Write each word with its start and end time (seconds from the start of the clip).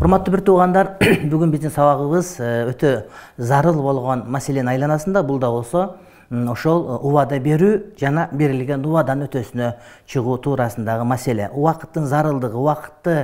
урматтуу 0.00 0.32
бир 0.32 0.40
туугандар 0.40 0.94
бүгүн 1.30 1.50
биздин 1.52 1.70
сабагыбыз 1.74 2.28
э, 2.40 2.50
өтө 2.70 2.90
зарыл 3.36 3.82
болгон 3.84 4.22
маселенин 4.32 4.70
айланасында 4.72 5.22
бул 5.28 5.38
да 5.38 5.50
болсо 5.52 5.96
ошол 6.30 6.86
э, 6.86 6.96
убада 7.04 7.36
берүү 7.44 7.98
жана 8.00 8.28
берилген 8.32 8.84
убаданын 8.86 9.28
өтөсүнө 9.28 9.74
чыгуу 10.08 10.38
туурасындагы 10.40 11.04
маселе. 11.04 11.50
Убакыттын 11.52 12.06
зарылдыгы 12.08 12.56
убакытты 12.56 13.16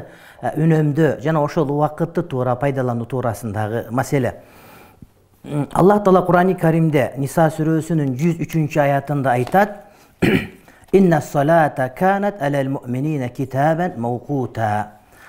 э, 0.43 0.53
үнөмдөө 0.53 1.23
жана 1.25 1.41
ошол 1.41 1.73
убакытты 1.73 2.23
туура 2.23 2.57
пайдалануу 2.61 3.07
туурасындагы 3.07 3.87
маселе. 3.91 4.35
Аллах 5.73 6.05
таала 6.05 6.27
курани 6.27 6.55
каримде 6.61 7.13
ниса 7.17 7.49
сүрөсүнүн 7.57 8.17
жүз 8.21 8.45
үчүнчү 8.45 8.83
аятында 8.85 9.33
айтат 9.33 9.81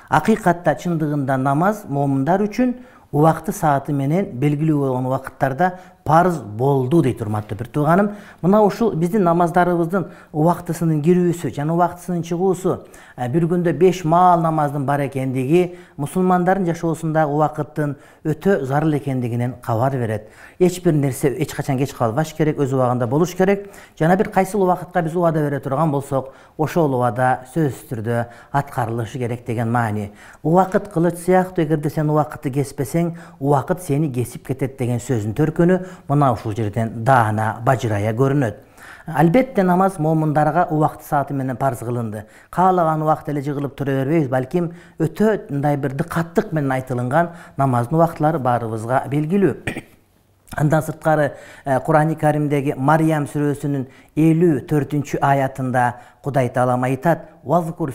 акыйкатта 0.09 0.75
чындыгында 0.81 1.37
намаз 1.37 1.83
момундар 1.89 2.43
үчүн 2.45 2.75
убакты 3.11 3.53
сааты 3.55 3.93
менен 3.93 4.31
белгилүү 4.39 4.79
болгон 4.83 5.07
убакыттарда 5.09 5.71
парыз 6.07 6.39
болду 6.39 7.01
дейт 7.03 7.21
урматтуу 7.21 7.57
бир 7.57 7.67
тууганым. 7.67 8.13
Мына 8.41 8.61
ушул 8.63 8.93
биздин 8.95 9.27
намаздарыбыздын 9.27 10.07
убактысынын 10.31 11.01
кирүүсү 11.03 11.51
жана 11.53 11.75
убактысынын 11.75 12.23
чыгуусу 12.23 12.77
бир 13.17 13.47
күндө 13.51 13.73
беш 13.77 14.03
маал 14.05 14.41
намаздын 14.41 14.85
бар 14.85 15.03
экендиги 15.07 15.75
мусулмандардын 15.97 16.71
жашоосундагы 16.71 17.33
убакыттын 17.33 17.97
өтө 18.23 18.63
зарыл 18.65 18.95
экендигинен 18.97 19.55
кабар 19.61 19.97
берет. 19.97 20.29
Эч 20.59 20.81
бир 20.83 20.93
нерсе 20.93 21.33
эч 21.35 21.53
качан 21.53 21.77
кеч 21.77 21.93
калбаш 21.93 22.33
керек 22.37 22.57
өз 22.57 22.73
убагында 22.73 23.07
болуш 23.07 23.35
керек. 23.35 23.69
Жана 23.99 24.15
бир 24.15 24.29
кайсыл 24.29 24.63
убакытка 24.63 25.01
биз 25.01 25.15
убада 25.15 25.43
бере 25.43 25.59
турган 25.59 25.91
болсок 25.91 26.33
ошол 26.57 26.93
убада 26.95 27.43
сөзсүз 27.53 27.89
түрдө 27.89 28.25
аткарылышы 28.51 29.19
керек 29.19 29.45
деген 29.45 29.71
маани. 29.71 30.11
Убакыт 30.43 30.87
кылыч 30.93 31.19
сыяктуу 31.25 31.65
эгерде 31.65 31.89
сен 31.89 32.09
убакытты 32.09 32.51
кеспесең 32.51 33.15
убакыт 33.39 33.81
сени 33.81 34.11
кесип 34.13 34.47
кетет 34.47 34.77
деген 34.77 34.99
сөздүн 34.99 35.33
төркүнү 35.37 35.79
мына 36.07 36.31
ушул 36.33 36.55
жерден 36.55 37.03
даана 37.03 37.57
бажырая 37.65 38.13
көрүнөт. 38.13 38.63
Албетте 39.07 39.63
намаз 39.63 39.99
момундарга 39.99 40.67
убакты 40.69 41.05
сааты 41.05 41.33
менен 41.33 41.55
парыз 41.55 41.79
кылынды. 41.79 42.25
Каалаган 42.49 43.01
убакта 43.01 43.31
эле 43.31 43.41
жыгылып 43.41 43.75
тура 43.77 44.01
бербейбиз 44.01 44.27
балким 44.27 44.73
өтө 44.99 45.47
мындай 45.49 45.77
бир 45.77 45.95
дыкаттык 45.95 46.51
менен 46.51 46.71
айтылынган 46.75 47.29
намаздын 47.57 47.95
убактылары 47.95 48.39
баарыбызга 48.39 49.05
белгилүү. 49.07 49.55
Андан 50.57 50.83
сырткары 50.83 51.33
э, 51.65 51.79
курани 51.85 52.15
каримдеги 52.15 52.75
мариям 52.75 53.27
сүрөсүнүн 53.31 53.87
элүү 54.15 54.61
төртүнчү 54.67 55.19
аятында 55.21 55.87
кудай 56.23 56.49
таалам 56.49 56.83
айтат 56.83 57.29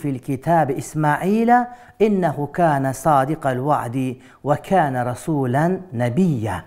фил 0.01 0.19
китаби 0.19 0.79
исмаила 0.79 1.67
иннаху 1.99 2.47
кана 2.47 2.95
садикал 2.95 3.63
вади 3.63 4.23
ва 4.43 4.57
кана 4.57 5.05
расулан 5.05 5.83
набия 5.93 6.65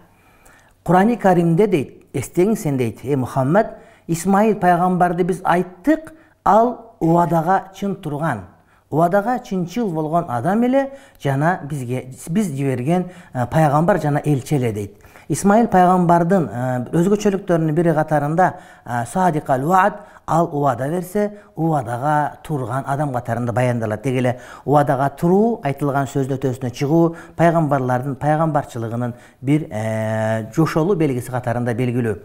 курани 0.86 1.17
каримде 1.17 1.67
дейт 1.67 2.03
эстеңиз 2.14 2.61
сен 2.61 2.78
дейт. 2.78 3.02
Эй 3.03 3.16
мухаммад 3.16 3.73
исмаил 4.08 4.55
пайгамбарды 4.61 5.23
биз 5.23 5.42
айттык 5.44 6.14
ал 6.45 6.95
убадага 7.00 7.72
чын 7.75 7.95
турган. 7.95 8.45
Убадага 8.89 9.39
чынчыл 9.39 9.89
болгон 9.89 10.25
адам 10.30 10.64
эле 10.64 10.92
жана 11.23 11.59
бизге 11.64 12.05
биз 12.30 12.52
жиберген 12.52 13.09
э, 13.33 13.47
пайгамбар 13.47 14.00
жана 14.02 14.22
элчи 14.23 14.55
эле 14.55 14.72
дейт 14.72 15.05
исмаил 15.30 15.68
пайгамбардын 15.68 16.50
э, 16.50 16.66
өзгөчөлүктөрүнүн 16.94 17.76
бири 17.76 17.94
катарында 17.95 18.52
э, 18.86 19.06
садикал 19.12 19.66
вад 19.66 20.02
ал 20.28 20.50
убада 20.52 20.88
берсе 20.90 21.32
убадага 21.56 22.38
турган 22.44 22.84
адам 22.88 23.14
катарында 23.14 23.54
баяндалат. 23.54 24.04
Деги 24.04 24.17
эле 24.17 24.40
убадага 24.66 25.09
туруу 25.09 25.59
айтылган 25.64 26.08
сөздүн 26.08 26.40
өтөсүнө 26.40 26.72
чыгуу 26.72 27.16
пайгамбарлардын 27.38 28.16
пайгамбарчылыгынын 28.16 29.14
бир 29.42 29.67
э, 29.70 30.45
жошолуу 30.55 30.95
белгиси 30.95 31.32
катарында 31.32 31.73
белгилүү 31.73 32.16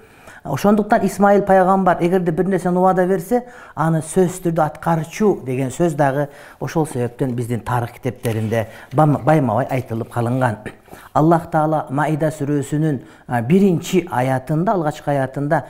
ошондуктан 0.44 1.04
исмаил 1.06 1.42
пайгамбар 1.42 1.98
эгерде 2.00 2.32
бир 2.32 2.46
нерсени 2.46 2.78
убада 2.78 3.06
берсе 3.06 3.44
аны 3.74 4.00
сөзсүз 4.00 4.42
түрдө 4.46 4.62
аткарчу 4.64 5.40
деген 5.44 5.70
сөз 5.70 5.94
дагы 5.94 6.28
ошол 6.60 6.86
себептен 6.86 7.34
биздин 7.36 7.60
тарых 7.60 7.92
китептеринде 7.92 8.68
байма 8.92 9.18
бай 9.24 9.66
айтылып 9.70 10.10
калынган. 10.10 10.56
Аллах 11.12 11.50
таала 11.50 11.86
маида 11.90 12.30
сүрөсүнүн 12.30 13.00
биринчи 13.46 14.06
аятында 14.10 14.72
алгачкы 14.72 15.10
аятында 15.10 15.64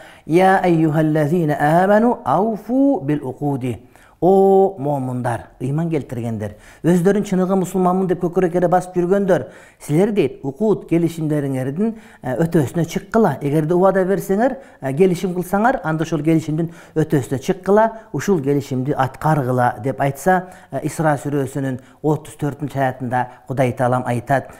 о 4.20 4.76
момундар 4.78 5.46
ыйман 5.60 5.88
келтиргендер 5.88 6.56
өздөрүн 6.84 7.24
чыныгы 7.24 7.56
мусулманмын 7.56 8.10
деп 8.10 8.20
көкүрөк 8.20 8.56
эле 8.60 8.68
басып 8.68 8.98
жүргөндөр 8.98 9.46
силер 9.80 10.12
дейт 10.12 10.44
укут 10.44 10.84
келишимдериңердин 10.90 11.94
э, 11.94 12.34
өтөөсүнө 12.44 12.84
чыккыла. 12.84 13.38
Эгерде 13.40 13.74
убада 13.74 14.04
берсеңер 14.04 14.58
э, 14.80 14.92
келишим 14.92 15.32
кылсаңар 15.38 15.80
анда 15.88 16.04
ошол 16.04 16.20
келишимдин 16.26 16.68
өтөөсүнө 17.00 17.40
чыккыла 17.46 17.86
ушул 18.12 18.42
келишимди 18.44 18.92
аткаргыла 18.92 19.78
деп 19.84 20.04
айтса 20.04 20.50
э, 20.70 20.84
исра 20.84 21.16
сүрөсүнүн 21.16 21.80
отуз 22.02 22.36
төртүнчү 22.36 22.76
аятында 22.76 23.26
кудай 23.48 23.72
таалам 23.72 24.04
айтат 24.04 24.52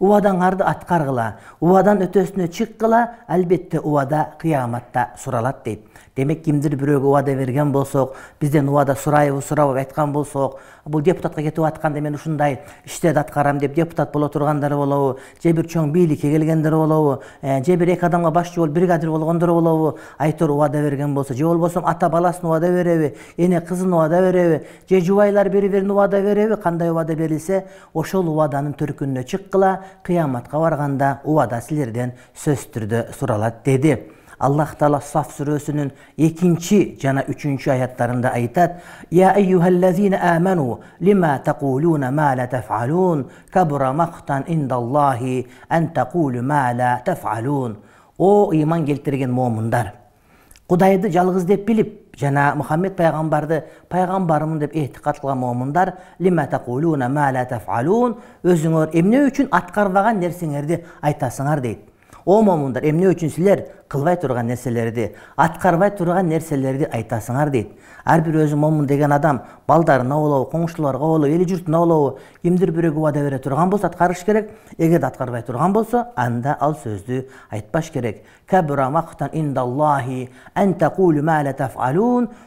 убадаңарды 0.00 0.64
аткаргыла. 0.64 1.26
Убаданын 1.60 2.08
өтөөсүнө 2.08 2.48
чыккыла 2.52 3.02
албетте 3.28 3.80
убада 3.80 4.32
кыяматта 4.40 5.10
суралат 5.22 5.62
дейт. 5.64 5.84
Демек 6.16 6.42
кимдир 6.44 6.76
бирөөгө 6.76 7.10
убада 7.10 7.34
берген 7.36 7.72
болсок 7.72 8.16
бизден 8.40 8.68
убада 8.68 8.94
сурайбы 8.96 9.42
сурабайбы 9.42 9.80
айткан 9.84 10.12
болсок 10.12 10.58
бул 10.86 11.02
депутатка 11.02 11.42
кетип 11.42 11.64
атканда 11.64 12.00
мен 12.00 12.14
ушундай 12.14 12.60
иштерди 12.84 13.18
аткарам 13.18 13.58
деп 13.58 13.74
депутат 13.74 14.12
боло 14.12 14.28
тургандар 14.28 14.74
болобу 14.74 15.18
же 15.42 15.52
бир 15.52 15.66
чоң 15.66 15.90
бийликке 15.92 16.30
келгендер 16.30 16.72
болобу 16.72 17.22
э, 17.42 17.62
же 17.64 17.76
бир 17.76 17.88
эки 17.88 18.04
адамга 18.04 18.30
башчы 18.30 18.60
болуп 18.60 18.74
бригадир 18.74 19.10
болгондор 19.10 19.50
болобу 19.50 19.98
айтор 20.18 20.50
убада 20.50 20.80
берген 20.82 21.14
болсо 21.14 21.34
же 21.34 21.44
болбосо 21.44 21.82
ата 21.84 22.08
баласын 22.08 22.46
убада 22.46 22.70
береби 22.70 23.14
эне 23.36 23.60
кызын 23.60 23.92
убада 23.92 24.20
береби 24.20 24.64
же 24.88 25.00
жубайлар 25.00 25.48
бири 25.50 25.68
бирине 25.68 25.92
убада 25.92 26.22
береби 26.22 26.56
кандай 26.56 26.90
убада 26.90 27.14
берилсе 27.14 27.65
ошол 27.94 28.28
убаданын 28.32 28.74
төркүнүнө 28.78 29.24
чыккыла 29.24 29.72
кыяматка 30.04 30.58
барганда 30.58 31.20
убада 31.24 31.60
силерден 31.60 32.12
сөзсүз 32.34 32.70
түрдө 32.74 33.02
суралат 33.18 33.64
деди. 33.64 33.96
Аллах 34.38 34.74
таала 34.76 35.00
саф 35.00 35.30
сүрөсүнүн 35.32 35.90
экинчи 36.20 36.98
жана 37.00 37.22
үчүнчү 37.24 37.70
аяттарында 37.72 38.34
айтат 38.36 38.82
о 48.18 48.50
ыйман 48.52 48.84
келтирген 48.86 49.32
момундар! 49.32 49.92
Кудайды 50.68 51.10
жалгыз 51.10 51.44
деп 51.44 51.66
билип 51.66 52.05
жана 52.20 52.54
мухаммед 52.56 52.96
пайгамбарды 52.96 53.62
пайгамбарымын 53.90 54.58
деп 54.58 54.74
этикад 54.74 55.20
кылган 55.20 55.38
момундар 55.38 55.94
өзүңөр 58.44 58.96
эмне 58.96 59.26
үчүн 59.28 59.52
аткарбаган 59.52 60.20
нерсеңерди 60.20 60.82
айтасыңар 61.02 61.60
дейт 61.60 61.84
о 62.24 62.42
момундар 62.42 62.84
эмне 62.84 63.08
үчүн 63.12 63.30
силер 63.30 63.64
кылбай 63.88 64.16
турган 64.16 64.46
нерселерди 64.46 65.12
аткарбай 65.36 65.90
турган 65.90 66.26
нерселерди 66.28 66.88
айтасыңар 66.90 67.50
дейт. 67.50 67.68
Ар 68.04 68.20
бир 68.20 68.40
өзү 68.44 68.56
момун 68.56 68.86
деген 68.86 69.12
адам 69.12 69.42
балдарына 69.68 70.14
болобу 70.14 70.50
коңшуларга 70.50 70.98
болобу 70.98 71.26
эли 71.26 71.46
журтуна 71.48 71.78
болобу 71.78 72.18
кимдир 72.42 72.72
бирөөгө 72.74 72.98
убада 72.98 73.22
бере 73.22 73.38
турган 73.38 73.70
болсо 73.70 73.86
аткарыш 73.86 74.24
керек. 74.24 74.50
Эгерде 74.78 75.06
аткарбай 75.06 75.42
турган 75.42 75.72
болсо 75.72 76.06
анда 76.16 76.56
ал 76.60 76.74
сөздү 76.74 77.26
айтпаш 77.50 77.90
керек. 77.90 78.24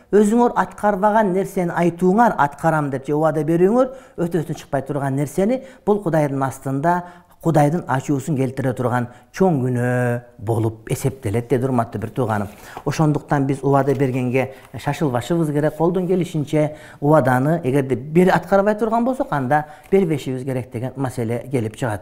Өзүңөр 0.09 0.55
аткарбаган 0.57 1.33
нерсени 1.35 1.69
айтууңар 1.69 2.33
аткарам 2.41 2.87
деп 2.89 3.05
же 3.05 3.13
убада 3.13 3.43
берүүңөр 3.45 3.91
өтөөсүнө 4.25 4.57
чыкпай 4.57 4.81
турган 4.87 5.13
нерсени 5.19 5.59
бул 5.85 5.99
кудайдын 6.01 6.41
астында 6.47 6.95
кудайдын 7.43 7.83
ачуусун 7.87 8.35
келтире 8.35 8.73
турган 8.73 9.07
чоң 9.31 9.61
күнөө 9.63 10.21
болуп 10.37 10.91
эсептелет 10.91 11.47
деди 11.49 11.65
урматтуу 11.65 12.01
бир 12.01 12.09
тууганым 12.09 12.49
ошондуктан 12.85 13.47
биз 13.47 13.63
убада 13.63 13.95
бергенге 13.95 14.53
шашылбашыбыз 14.77 15.51
керек. 15.51 15.77
Колдон 15.77 16.07
келишинче 16.07 16.75
убаданы 16.99 17.61
эгерде 17.63 17.95
бир 17.95 18.35
аткарбай 18.35 18.75
турган 18.75 19.05
болсок 19.05 19.31
анда 19.31 19.65
бербешибиз 19.91 20.43
керек 20.43 20.71
деген 20.71 20.93
маселе 20.95 21.45
келип 21.51 21.77
чыгат 21.77 22.01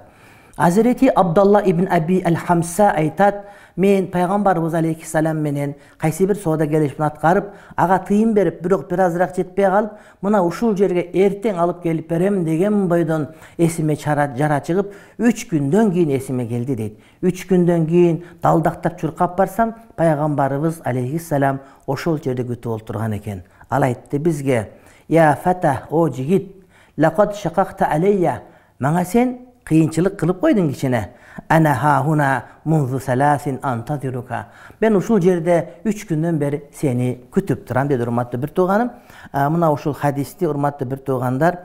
азирети 0.57 1.07
абдалла 1.07 1.61
ибн 1.65 1.87
аби 1.89 2.21
ал 2.25 2.35
хамса 2.35 2.91
айтат 2.91 3.45
мен 3.77 4.07
пайгамбарыбыз 4.07 4.73
алейхисалам 4.73 5.37
менен 5.37 5.75
кайсы 5.97 6.25
бир 6.25 6.35
соода 6.35 6.67
келишимди 6.67 7.03
аткарып 7.03 7.45
ага 7.75 7.99
тыйын 8.07 8.33
берип 8.33 8.61
бирок 8.63 8.89
бир 8.89 8.99
азыраак 9.05 9.35
жетпей 9.35 9.65
калып 9.65 9.91
мына 10.21 10.41
ушул 10.41 10.75
жерге 10.75 11.03
эртең 11.13 11.59
алып 11.61 11.83
келип 11.83 12.09
берем 12.09 12.43
деген 12.43 12.87
бойдон 12.87 13.27
эсиме 13.57 13.95
жара 13.95 14.61
чыгып 14.65 14.93
үч 15.19 15.45
күндөн 15.51 15.91
кийин 15.93 16.17
эсиме 16.17 16.47
келди 16.47 16.75
дейт. 16.75 16.99
Үч 17.21 17.45
күндөн 17.49 17.85
кийин 17.85 18.23
далдактап 18.41 18.99
чуркап 18.99 19.37
барсам 19.37 19.75
пайгамбарыбыз 19.95 20.81
алейхисалам 20.83 21.59
ошол 21.85 22.17
жерде 22.17 22.43
күтүп 22.43 22.73
олтурган 22.79 23.13
экен. 23.13 23.43
Ал 23.69 23.83
айтты 23.83 24.17
бизге 24.17 24.71
я 25.07 25.37
фата 25.43 25.83
о 25.91 26.09
жигит 26.09 26.55
лакад 26.97 27.35
шакакта 27.35 27.85
алейя 27.85 28.41
мага 28.79 29.05
сен 29.05 29.46
кыйынчылык 29.67 30.17
кылып 30.19 30.39
койдуң 30.41 30.71
кичине. 30.71 31.09
Ана 31.49 31.75
хахуна 31.75 32.43
мунзу 32.65 32.99
саласин 32.99 33.59
антазирука 33.61 34.45
мен 34.81 34.95
ушул 34.95 35.19
жерде 35.21 35.81
үч 35.85 36.07
күндөн 36.09 36.39
бери 36.41 36.63
сени 36.73 37.19
күтүп 37.31 37.67
турам 37.67 37.87
деди 37.87 38.01
урматтуу 38.03 38.39
бир 38.41 38.49
тууганым. 38.49 38.91
Мына 39.33 39.71
ушул 39.71 39.93
хадисти 39.93 40.45
урматтуу 40.47 40.87
бир 40.87 40.97
туугандар 40.97 41.59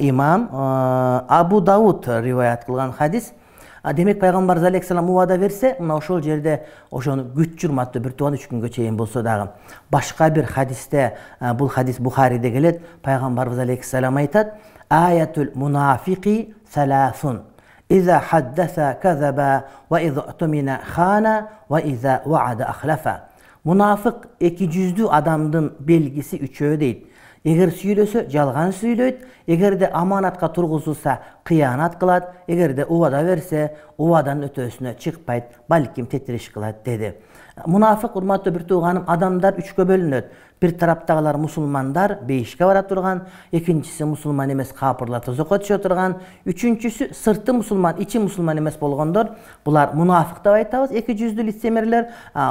имам 0.00 0.48
абу 1.28 1.60
дауд 1.60 2.08
риваят 2.08 2.64
кылган 2.64 2.92
хадис. 2.92 3.32
Демек 3.94 4.18
пайгамбарыбыз 4.18 4.66
алейхисалам 4.66 5.10
убада 5.10 5.36
берсе 5.38 5.76
мына 5.78 5.94
ошол 5.96 6.22
жерде 6.22 6.64
ошону 6.90 7.22
күтчү 7.36 7.68
урматтуу 7.68 8.02
бир 8.02 8.12
тууган 8.12 8.34
үч 8.34 8.48
күнгө 8.48 8.68
чейин 8.74 8.96
болсо 8.96 9.22
дагы. 9.22 9.50
Башка 9.90 10.30
бир 10.30 10.46
хадисте 10.46 11.12
бул 11.54 11.68
хадис 11.68 12.00
бухариде 12.00 12.50
келет 12.50 12.80
пайгамбарыбыз 13.02 13.58
алейхисалам 13.58 14.16
айтат 14.16 14.54
мунафык 23.66 24.28
эки 24.40 24.68
жүздүү 24.70 25.10
адамдын 25.18 25.72
белгиси 25.80 26.38
үчөө 26.46 26.76
дейт 26.82 27.06
эгер 27.46 27.70
сүйлөсө 27.70 28.26
жалган 28.28 28.74
сүйлөйт. 28.74 29.22
Эгерде 29.46 29.86
аманатка 29.94 30.48
тургузулса 30.48 31.20
кыянат 31.44 31.96
кылат. 32.00 32.32
Эгерде 32.48 32.84
убада 32.84 33.22
берсе 33.22 33.76
убаданын 33.96 34.50
өтөөсүнө 34.50 34.96
чыкпайт. 34.98 35.44
Балким 35.68 36.06
тетириш 36.06 36.50
кылат 36.50 36.82
деди. 36.84 37.14
Мунафык 37.66 38.16
урматтуу 38.16 38.52
бир 38.52 38.66
тууганым 38.66 39.04
адамдар 39.06 39.54
үчкө 39.56 39.86
бөлүнөт. 39.86 40.26
Бир 40.60 40.72
тараптагылар 40.72 41.36
мусулмандар 41.36 42.18
бейишке 42.26 42.64
бара 42.64 42.82
турган. 42.82 43.22
Экинчиси 43.52 44.04
мусулман 44.04 44.50
эмес 44.52 44.72
капырлар 44.72 45.22
тозокко 45.24 45.58
түшө 45.60 45.78
турган. 45.84 46.16
Үчүнчүсү 46.44 47.12
сырты 47.14 47.52
мусулман 47.52 48.00
ичи 48.00 48.18
мусулман 48.18 48.58
эмес 48.58 48.76
болгондор. 48.80 49.36
Булар 49.64 49.94
мунафык 49.94 50.42
деп 50.42 50.52
айтабыз 50.52 50.90
эки 50.90 51.16
жүздүү 51.16 51.46
лицемерлер. 51.48 52.08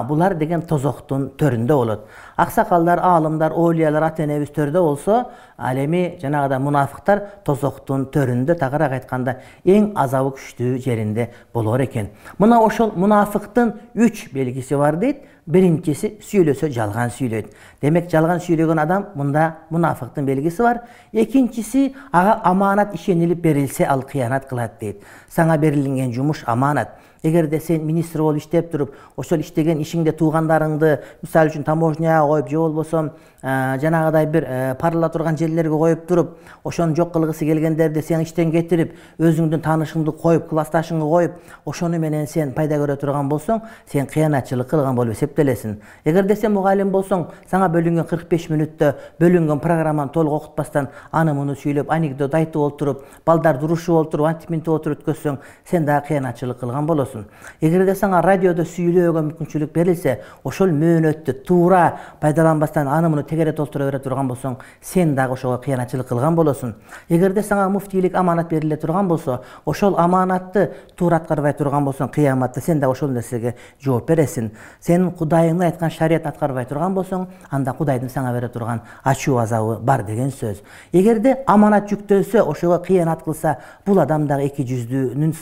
Булар 0.07 0.36
деген 0.38 0.62
тозоктун 0.62 1.31
төрүндө 1.38 1.75
болот. 1.75 2.07
Аксакалдар 2.38 3.01
аалымдар 3.01 3.53
оолиялар 3.53 4.09
ата 4.09 4.24
энебиз 4.24 4.53
төрдө 4.53 4.85
болсо 4.86 5.26
ал 5.58 5.78
эми 5.78 6.18
жанагыдай 6.22 6.60
мунафыктар 6.60 7.24
тозоктун 7.46 8.08
төрүндө 8.14 8.56
тагыраак 8.60 9.00
айтканда 9.00 9.40
эң 9.66 9.92
азабы 9.96 10.36
күчтүү 10.38 10.78
жеринде 10.86 11.30
болор 11.54 11.82
экен. 11.84 12.12
Мына 12.38 12.62
ошол 12.64 12.94
мунафыктын 12.96 13.74
үч 13.96 14.30
белгиси 14.34 14.78
бар 14.78 15.00
дейт. 15.02 15.26
Биринчиси 15.46 16.16
сүйлөсө 16.26 16.72
жалган 16.74 17.12
сүйлөйт. 17.14 17.52
Демек 17.82 18.08
жалган 18.10 18.40
сүйлөгөн 18.42 18.80
адам 18.82 19.04
мында 19.14 19.44
мунафыктын 19.70 20.26
белгиси 20.26 20.64
бар. 20.66 20.80
Экинчиси 21.14 21.92
ага 22.12 22.40
аманат 22.50 22.96
ишенилип 22.96 23.44
берилсе 23.44 23.86
ал 23.86 24.02
кыянат 24.02 24.48
кылат 24.50 24.80
дейт. 24.80 25.04
Сага 25.30 25.58
берилген 25.62 26.12
жумуш 26.14 26.44
аманат 26.48 26.98
эгерде 27.25 27.60
сен 27.60 27.86
министр 27.86 28.22
болуп 28.22 28.42
иштеп 28.42 28.72
туруп 28.72 28.94
ошол 29.18 29.39
иштеген 29.39 29.81
ишиңде 29.81 30.13
туугандарыңды 30.19 31.00
мисалы 31.24 31.51
үчүн 31.51 31.66
таможняга 31.66 32.27
коюп 32.27 32.50
же 32.50 32.57
болбосо 32.57 33.10
жанагыдай 33.45 34.25
бир 34.25 34.44
э, 34.48 34.75
парыла 34.80 35.10
турган 35.10 35.38
жерлерге 35.38 35.69
коюп 35.69 36.07
туруп 36.07 36.38
ошону 36.63 36.95
жок 36.95 37.12
кылгысы 37.13 37.45
келгендерди 37.45 38.01
сен 38.01 38.24
иштен 38.24 38.51
кетирип 38.51 38.95
өзүңдүн 39.19 39.62
таанышыңды 39.62 40.16
коюп 40.18 40.48
классташыңды 40.50 41.06
коюп 41.06 41.36
ошону 41.66 42.00
менен 42.00 42.25
сен 42.27 42.54
пайда 42.57 42.80
көрө 42.81 42.98
турган 42.98 43.30
болсоң 43.30 43.62
сен 43.92 44.10
кыянатчылык 44.10 44.69
кылган 44.69 44.95
болуп 44.95 45.13
эсептелесиң. 45.13 45.78
Эгерде 46.06 46.36
сен 46.36 46.56
мугалим 46.57 46.89
болсоң 46.89 47.28
сага 47.51 47.69
бөлүнгөн 47.69 48.10
кырк 48.10 48.25
беш 48.31 48.50
мүнөттө 48.50 48.94
бөлүнгөн 49.21 49.62
программаны 49.62 50.10
толук 50.12 50.42
окутпастан 50.42 50.89
аны 51.12 51.38
муну 51.38 51.54
сүйлөп 51.54 51.94
анекдот 51.94 52.33
айтып 52.33 52.62
олтуруп 52.66 53.06
балдарды 53.25 53.66
урушуп 53.66 54.01
олтуруп 54.01 54.31
антип 54.31 54.50
минтип 54.50 54.74
отуруп 54.74 55.06
өткөзсөң 55.06 55.38
сен 55.69 55.86
дагы 55.86 56.07
кыянатчылык 56.10 56.60
кылган 56.60 56.89
болосуң 56.89 57.15
эгерде 57.62 57.96
сага 57.96 58.22
радиодо 58.22 58.66
сүйлөөгө 58.66 59.22
мүмкүнчүлүк 59.30 59.72
берилсе 59.74 60.20
ошол 60.44 60.72
мөөнөттү 60.76 61.34
туура 61.48 61.84
пайдаланбастан 62.22 62.88
аны 62.88 63.10
муну 63.10 63.24
тегерет 63.24 63.60
олтура 63.60 63.86
бере 63.86 64.00
турган 64.00 64.28
болсоң 64.28 64.58
сен 64.82 65.16
дагы 65.16 65.34
ошого 65.34 65.58
кыянатчылык 65.64 66.08
кылган 66.08 66.36
болосуң 66.36 66.74
эгерде 67.10 67.44
сага 67.44 67.70
муфтийлик 67.70 68.16
аманат 68.16 68.50
бериле 68.50 68.78
турган 68.78 69.08
болсо 69.08 69.42
ошол 69.66 69.96
аманатты 70.00 70.72
туура 70.96 71.18
аткарбай 71.18 71.54
турган 71.54 71.86
болсоң 71.86 72.12
кыяматта 72.12 72.62
сен 72.62 72.80
дагы 72.80 72.92
ошол 72.92 73.10
нерсеге 73.10 73.56
жооп 73.84 74.08
бересиң 74.10 74.52
сенин 74.80 75.12
кудайыңдын 75.12 75.70
айткан 75.70 75.92
шариятын 75.92 76.32
аткарбай 76.34 76.66
турган 76.66 76.94
болсоң 76.96 77.28
анда 77.50 77.74
кудайдын 77.74 78.10
сага 78.10 78.34
бере 78.34 78.50
турган 78.50 78.82
ачуу 79.04 79.38
азабы 79.38 79.80
бар 79.80 80.04
деген 80.04 80.32
сөз 80.32 80.62
эгерде 80.94 81.38
аманат 81.48 81.90
жүктөлсө 81.92 82.44
ошого 82.44 82.80
кыянат 82.80 83.24
кылса 83.24 83.58
бул 83.86 84.00
адам 84.00 84.28
дагы 84.28 84.50
эки 84.50 84.66
жүздүүнүн 84.66 85.34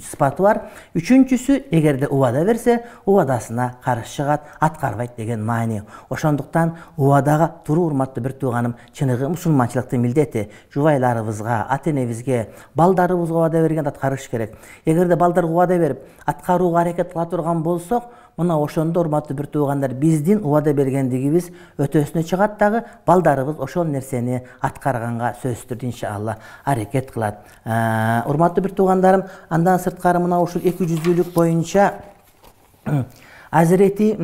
сыпаты 0.00 0.42
бар 0.42 0.62
үчүнчүсү 1.12 1.68
эгерде 1.70 2.06
убада 2.08 2.44
берсе 2.44 2.78
убадасына 3.04 3.74
каршы 3.84 4.16
чыгат 4.16 4.46
аткарбайт 4.60 5.16
деген 5.16 5.44
маани. 5.44 5.82
Ошондуктан 6.08 6.76
убадага 6.96 7.50
туруу 7.66 7.86
урматтуу 7.86 8.22
бир 8.22 8.32
тууганым 8.32 8.76
чыныгы 8.94 9.28
мусулманчылыктын 9.28 10.00
милдети 10.00 10.48
жубайларыбызга 10.74 11.66
ата 11.68 11.90
энебизге 11.90 12.48
балдарыбызга 12.74 13.36
убада 13.36 13.62
бергенде 13.62 13.90
аткарыш 13.90 14.28
керек. 14.30 14.56
Эгерде 14.86 15.16
балдарга 15.16 15.52
убада 15.52 15.78
берип 15.78 16.00
аткарууга 16.24 16.80
аракет 16.80 17.12
кыла 17.12 17.26
турган 17.26 17.62
болсок 17.62 18.04
мына 18.36 18.56
ошондо 18.58 19.00
урматтуу 19.00 19.36
бир 19.36 19.46
туугандар 19.46 19.94
биздин 19.94 20.44
убада 20.44 20.72
бергендигибиз 20.74 21.50
өтөөсүнө 21.78 22.22
чыгат 22.24 22.58
дагы 22.58 22.82
балдарыбыз 23.06 23.60
ошол 23.60 23.86
нерсени 23.86 24.42
аткарганга 24.60 25.34
сөзсүз 25.42 25.68
түрдө 25.70 25.86
иншалла. 25.90 26.38
Аракет 26.64 27.10
кылат. 27.12 27.44
Урматтуу 27.64 28.64
бир 28.64 28.72
туугандарым 28.72 29.26
андан 29.48 29.78
сырткары 29.78 30.18
мына 30.22 30.40
ушул 30.40 30.62
эки 30.64 30.88
жүздүүлүк 30.88 31.34
боюнча 31.34 31.92
азирети 33.52 34.16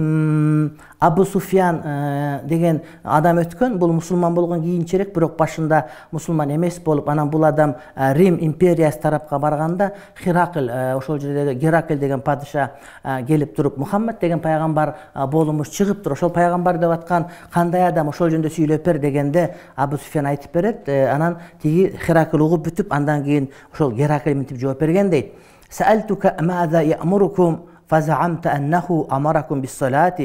абу 0.99 1.25
суфьян 1.25 1.83
э, 1.85 2.41
деген 2.45 2.81
адам 3.05 3.39
өткөн. 3.39 3.77
Бул 3.79 3.93
мусулман 3.93 4.35
болгон 4.35 4.63
кийинчерээк 4.63 5.13
бирок 5.15 5.37
башында 5.37 5.85
мусулман 6.11 6.51
эмес 6.57 6.81
болуп 6.81 7.09
анан 7.09 7.29
бул 7.31 7.45
адам 7.45 7.77
э, 7.95 8.15
рим 8.15 8.39
империясы 8.41 9.01
тарапка 9.01 9.39
барганда 9.39 9.93
хиракл 10.23 10.69
э, 10.69 10.95
ошол 10.97 11.21
жерде 11.21 11.55
геракл 11.55 11.95
деген 11.95 12.21
падыша 12.21 12.71
келип 13.27 13.55
туруп 13.55 13.77
мухаммад 13.77 14.19
деген 14.21 14.41
пайгамбар 14.41 14.95
болумуш 15.15 15.69
чыгыптыр 15.69 16.13
ошол 16.13 16.31
пайгамбар 16.31 16.79
деп 16.79 16.91
аткан 16.91 17.27
кандай 17.53 17.87
адам 17.87 18.09
ошол 18.09 18.31
жөнүндө 18.31 18.51
сүйлөп 18.51 18.85
бер 18.85 18.99
дегенде 18.99 19.55
абу 19.77 19.99
суфьян 19.99 20.27
айтып 20.27 20.53
берет 20.53 20.89
анан 20.89 21.37
тиги 21.63 21.93
хиракл 22.07 22.43
угуп 22.43 22.67
бүтүп 22.67 22.89
андан 22.91 23.23
кийин 23.25 23.51
ошол 23.75 23.93
геракл 23.93 24.35
мынтип 24.35 24.59
жооп 24.59 24.81
берген 24.81 25.11
дейт 25.11 25.35
فزعمت 27.88 28.48
أنه 28.48 29.08
أمركم 29.12 29.62
بالصلاة 29.62 30.20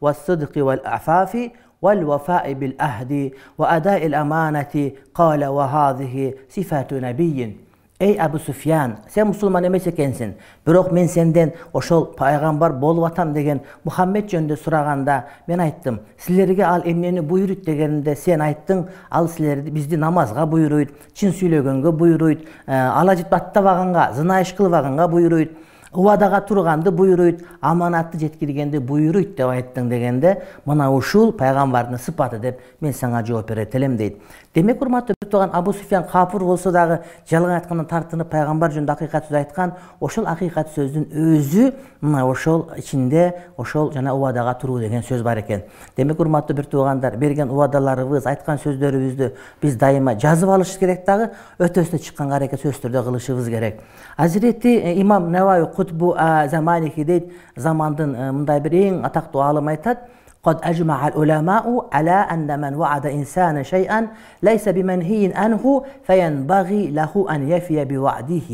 والصدق 0.00 0.52
والعفاف 0.56 1.50
والوفاء 1.82 2.52
بالأهد 2.52 3.32
وأداء 3.58 4.06
الأمانة 4.06 4.92
قال 5.14 5.44
وهذه 5.44 6.34
صفات 6.48 6.92
نبي 6.92 7.56
ey 8.00 8.18
абу 8.18 8.38
суфьян 8.38 8.96
сен 9.08 9.28
мусулман 9.28 9.68
эмес 9.68 9.86
экенсиң 9.86 10.32
бирок 10.66 10.90
мен 10.92 11.08
сенден 11.08 11.52
ошол 11.72 12.08
пайгамбар 12.18 12.72
болуп 12.72 13.04
атам 13.06 13.32
деген 13.32 13.60
мухаммед 13.84 14.26
жөнүндө 14.32 14.56
сураганда 14.64 15.20
мен 15.46 15.60
айттым 15.60 16.00
силерге 16.18 16.64
ал 16.66 16.82
эмнени 16.84 17.20
буйруйт 17.20 17.64
дегенде 17.64 18.16
сен 18.16 18.42
айттың 18.42 18.88
ал 19.10 19.28
силерди 19.28 19.70
бизди 19.70 19.96
намазга 19.96 20.44
буйруйт 20.46 20.90
чын 21.14 21.30
сүйлөгөнгө 21.38 21.92
буйруйт 21.92 22.48
ала 22.66 23.14
житип 23.14 23.34
аттабаганга 23.34 24.10
зына 24.12 24.40
иш 24.42 24.52
кылбаганга 24.58 25.08
буйруйт 25.08 25.52
Убадага 25.93 26.41
турганды 26.41 26.91
буйруйт 26.91 27.43
аманатты 27.61 28.19
жеткиргенди 28.19 28.77
буйруйт 28.77 29.35
деп 29.35 29.49
айттың 29.49 29.89
дегенде 29.89 30.35
мына 30.65 30.89
ушул 30.91 31.31
пайгамбардын 31.33 31.97
сыпаты 31.97 32.39
деп 32.39 32.59
мен 32.81 32.93
сага 32.93 33.23
жооп 33.25 33.49
берет 33.49 33.75
элем 33.75 33.97
дейт. 33.97 34.21
Демек 34.53 34.81
урматтуу 34.81 35.15
бир 35.21 35.49
абу 35.53 35.73
суфьян 35.73 36.03
капыр 36.03 36.43
болсо 36.43 36.71
дагы 36.71 36.99
жалган 37.29 37.55
айткандан 37.55 37.85
тартынып 37.85 38.29
пайгамбар 38.29 38.71
жөнүндө 38.71 38.91
акыйкат 38.91 39.27
сөз 39.27 39.37
айткан 39.37 39.73
ошол 39.99 40.25
акыйкат 40.27 40.71
сөздүн 40.75 41.05
өзү 41.13 41.73
мына 42.01 42.25
ошол 42.25 42.65
ичинде 42.77 43.33
ошол 43.57 43.91
жана 43.93 44.13
убадага 44.15 44.53
туруу 44.59 44.79
деген 44.79 45.03
сөз 45.03 45.21
бар 45.23 45.39
экен. 45.39 45.61
Демек 45.97 46.19
урматтуу 46.19 46.55
бир 46.55 46.65
туугандар 46.65 47.17
берген 47.17 47.49
убадаларыбыз 47.49 48.25
айткан 48.25 48.57
сөздөрүбүздү 48.57 49.31
биз 49.61 49.77
дайыма 49.77 50.15
жазып 50.15 50.49
алышыбыз 50.49 50.79
керек 50.79 51.05
дагы 51.05 51.29
өтөөсүнө 51.59 52.01
чыкканга 52.01 52.35
аракет 52.35 52.63
сөзсүз 52.63 52.81
түрдө 52.87 53.03
кылышыбыз 53.05 53.49
керек. 53.49 53.81
Азирети 54.17 54.75
э, 54.79 54.99
имам 55.01 55.31
наваи 55.31 55.61
кутбу 55.78 56.14
заманихи 56.50 57.04
дейт 57.04 57.32
замандын 57.56 58.14
э, 58.14 58.32
мындай 58.32 58.60
бир 58.60 58.72
эң 58.72 59.04
атактуу 59.04 59.40
аалым 59.40 59.68
айтат 59.68 59.98
قد 60.44 60.60
أجمع 60.62 61.08
العلماء 61.08 61.88
على 61.92 62.10
أن 62.10 62.60
من 62.60 62.74
وعد 62.74 63.06
إنسانا 63.06 63.62
شيئا 63.62 64.08
ليس 64.42 64.68
بمنهي 64.68 65.32
عنه 65.34 65.84
فينبغي 66.06 66.90
له 66.90 67.26
أن 67.30 67.48
يفي 67.48 67.84
بوعده 67.84 68.50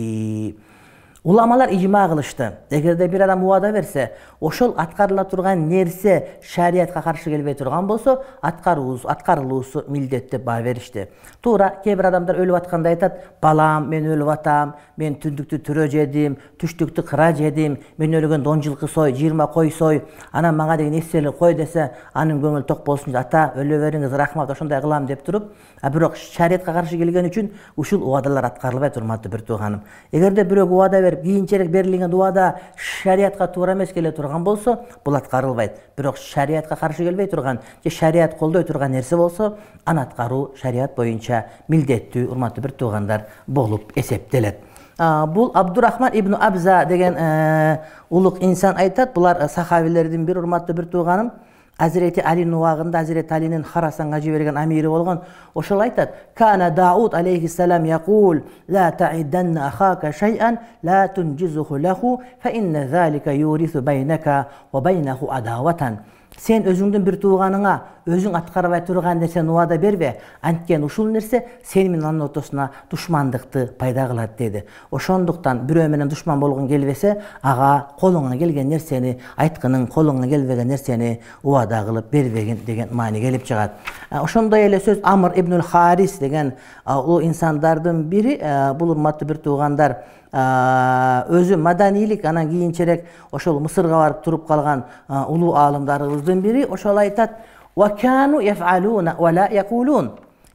уламалар 1.26 1.70
ижма 1.74 2.08
кылышты. 2.08 2.54
Эгерде 2.70 3.08
бир 3.08 3.24
адам 3.24 3.44
убада 3.44 3.72
берсе 3.72 4.12
ошол 4.40 4.76
аткарыла 4.78 5.26
турган 5.26 5.68
нерсе 5.68 6.40
шариятка 6.44 7.02
каршы 7.02 7.32
келбей 7.32 7.56
турган 7.56 7.88
болсо 7.88 8.24
аткарылуусу 8.42 9.84
милдет 9.88 10.30
деп 10.30 10.44
баа 10.44 10.62
беришти. 10.62 11.10
Туура 11.42 11.82
кээ 11.84 11.96
бир 11.96 12.06
адамдар 12.06 12.38
өлүп 12.38 12.56
атканда 12.56 12.90
айтат 12.90 13.18
балам 13.42 13.90
мен 13.90 14.06
өлүп 14.06 14.30
атам 14.34 14.76
мен 14.98 15.16
түндүктү 15.16 15.60
түрө 15.66 15.88
жедим 15.90 16.38
түштүктү 16.62 17.02
кыра 17.10 17.32
жедим 17.34 17.80
мен 17.98 18.14
өлгөндө 18.14 18.50
он 18.50 18.62
жылкы 18.62 18.88
сой 18.88 19.14
жыйырма 19.14 19.48
кой 19.48 19.72
сой 19.72 20.04
анан 20.32 20.56
мага 20.56 20.78
деген 20.78 21.00
эстелик 21.00 21.38
кой 21.38 21.56
десе 21.56 21.92
анын 22.14 22.40
көңүлү 22.40 22.68
ток 22.68 22.86
болсун 22.86 23.16
ата 23.16 23.52
өлө 23.58 23.82
бериңиз 23.82 24.14
рахмат 24.14 24.50
ошондой 24.50 24.80
кылам 24.82 25.08
деп 25.08 25.26
туруп 25.26 25.52
а 25.82 25.90
бирок 25.90 26.16
шариятка 26.16 26.74
каршы 26.74 26.98
келген 26.98 27.32
үчүн 27.32 27.52
ушул 27.76 28.04
убадалар 28.04 28.46
аткарылбайт 28.46 28.98
урматтуу 28.98 29.32
бир 29.32 29.42
тууганым. 29.42 29.82
Эгерде 30.12 30.44
бирөө 30.44 30.66
убада 30.70 31.02
берип 31.02 31.15
кийинчерээк 31.16 31.72
берилген 31.72 32.14
убада 32.14 32.60
шариятка 32.76 33.48
туура 33.48 33.74
эмес 33.74 33.94
келе 33.94 34.12
турган 34.12 34.44
болсо 34.44 34.80
бул 35.06 35.16
аткарылбайт 35.16 35.80
бирок 35.98 36.18
шариятка 36.18 36.76
каршы 36.76 37.04
келбей 37.04 37.28
турган 37.28 37.60
же 37.84 37.90
шарият 37.90 38.36
колдой 38.38 38.64
турган 38.64 38.92
нерсе 38.92 39.16
болсо 39.16 39.58
аны 39.86 40.02
аткаруу 40.02 40.54
шарият 40.62 40.96
боюнча 40.96 41.46
милдеттүү 41.68 42.30
урматтуу 42.32 42.64
бир 42.64 42.72
туугандар 42.72 43.26
болуп 43.48 43.92
эсептелет. 43.96 44.60
Бул 44.98 45.52
абдурахман 45.54 46.12
ибн 46.14 46.36
абза 46.36 46.86
деген 46.86 47.16
э, 47.18 47.80
улук 48.10 48.42
инсан 48.42 48.78
айтат. 48.78 49.14
Булар 49.14 49.50
сахабилердин 49.50 50.26
бири 50.26 50.40
урматтуу 50.40 50.76
бир 50.76 50.86
тууганым 50.86 51.32
азирети 51.78 52.22
алинин 52.22 52.54
убагында 52.54 53.00
азирети 53.00 53.34
алинин 53.34 53.64
харасанга 53.64 54.20
жиберген 54.22 54.58
амири 54.58 54.88
болгон. 54.88 55.22
Ошол 55.54 55.82
айтат. 55.82 56.14
Кана 56.36 56.70
дауд 56.72 57.14
алейхисалам 57.14 57.86
якул 57.86 58.42
ла 58.68 58.92
таиданна 58.92 59.68
ахака 59.68 60.12
шайан 60.12 60.60
ла 60.84 61.08
тунжизуху 61.08 61.80
лаху 61.80 62.22
фаинна 62.42 62.88
залика 62.88 63.34
юрису 63.34 63.82
байнака 63.82 64.48
ва 64.72 64.82
байнаху 64.82 65.30
адаватан 65.32 66.00
сен 66.38 66.66
өзүңдүн 66.68 67.04
бир 67.06 67.18
тууганыңа 67.22 67.74
өзүң 68.06 68.36
аткарбай 68.38 68.84
турган 68.86 69.20
нерсени 69.20 69.50
убада 69.50 69.78
бербе 69.82 70.16
анткени 70.42 70.86
ушул 70.86 71.08
нерсе 71.10 71.44
сени 71.64 71.90
менен 71.90 72.06
анын 72.06 72.26
ортосуна 72.28 72.70
душмандыкты 72.92 73.68
пайда 73.80 74.08
кылат 74.08 74.38
деди. 74.38 74.64
Ошондуктан 74.92 75.64
бирөө 75.66 75.88
менен 75.90 76.10
душман 76.10 76.40
болгуң 76.40 76.68
келбесе 76.70 77.16
ага 77.42 77.88
колуңан 78.00 78.38
келген 78.38 78.70
нерсени 78.70 79.18
айткының 79.38 79.88
колуңан 79.90 80.30
келбеген 80.30 80.68
нерсени 80.68 81.20
убада 81.44 81.84
кылып 81.88 82.12
бербегин 82.12 82.60
деген 82.66 82.90
маани 82.92 83.22
келип 83.22 83.46
чыгат. 83.46 83.80
Ошондой 84.12 84.68
эле 84.68 84.78
сөз 84.80 85.00
амр 85.04 85.34
ибнул 85.36 85.62
харис 85.62 86.20
деген 86.20 86.54
улуу 86.86 87.22
инсандардын 87.22 88.04
бири 88.04 88.38
бул 88.78 88.92
урматтуу 88.92 89.28
бир 89.28 89.38
туугандар 89.38 89.98
өзү 90.36 91.58
маданийлик 91.58 92.26
анан 92.26 92.50
кийинчерээк 92.50 93.06
ошол 93.32 93.60
мысырга 93.60 93.98
барып 93.98 94.24
туруп 94.24 94.48
калган 94.48 94.84
улуу 95.10 95.54
аалымдарыбыздын 95.56 96.42
бири 96.42 96.66
ошол 96.66 96.98
айтат 96.98 97.32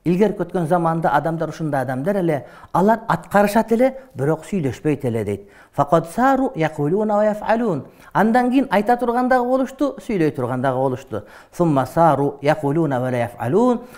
илгерки 0.04 0.42
өткөн 0.42 0.66
заманда 0.66 1.10
адамдар 1.10 1.48
ушундай 1.48 1.82
адамдар 1.82 2.16
эле 2.16 2.46
алар 2.72 3.00
аткарышат 3.08 3.72
эле 3.72 3.94
бирок 4.14 4.44
сүйлөшпөйт 4.44 5.04
эле 5.04 5.24
дейт. 5.24 5.48
Андан 8.12 8.50
кийин 8.50 8.66
айта 8.70 8.96
турган 8.96 9.28
дагы 9.28 9.44
болушту. 9.44 9.94
Сүйлөй 10.06 10.30
турган 10.30 10.62
дагы 10.62 10.78
болушту 10.78 11.22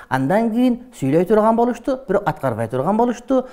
андан 0.08 0.50
кийин 0.50 0.80
сүйлөй 1.00 1.24
турган 1.24 1.56
болушту 1.56 1.98
бирок 2.08 2.22
аткарбай 2.28 2.68
турган 2.68 2.96
болушту. 2.96 3.46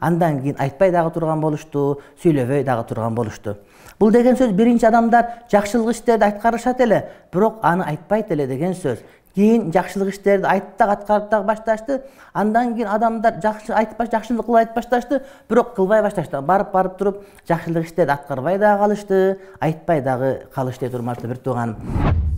Андан 0.00 0.40
кийин 0.40 0.56
айтпай 0.58 0.90
дагы 0.90 1.10
турган 1.10 1.40
болушту 1.40 2.00
сүйлөбөй 2.22 2.64
дагы 2.64 2.84
турган 2.84 3.14
болушту 3.14 3.56
бул 3.98 4.10
деген 4.10 4.36
сөз 4.36 4.52
биринчи 4.52 4.86
адамдар 4.86 5.26
жакшылык 5.50 5.94
иштерди 5.94 6.24
аткарышат 6.24 6.80
эле 6.80 7.08
бирок 7.32 7.58
аны 7.62 7.84
айтпайт 7.84 8.30
эле 8.30 8.46
деген 8.46 8.74
сөз. 8.74 8.98
Кийин 9.34 9.70
жакшылык 9.72 10.08
иштерди 10.14 10.46
айтып 10.46 10.78
дагы 10.78 10.92
аткарып 10.92 11.30
дагы 11.30 11.46
башташты 11.46 12.00
андан 12.32 12.74
кийин 12.74 12.88
адамдар 12.88 13.40
жакшылык 13.42 14.44
кылып 14.46 14.56
айтып 14.58 14.74
башташты 14.74 15.22
бирок 15.48 15.74
кылбай 15.74 16.02
башташты. 16.02 16.40
Барып 16.40 16.72
барып 16.72 16.98
туруп 16.98 17.22
жакшылык 17.48 17.86
иштерди 17.86 18.10
аткарбай 18.10 18.58
дагы 18.58 18.78
калышты 18.78 19.38
айтпай 19.60 20.00
дагы 20.00 20.42
калышты 20.54 20.90
урматтуу 20.92 21.28
бир 21.28 21.38
тууганым 21.38 22.29